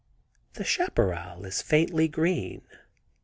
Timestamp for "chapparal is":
0.63-1.61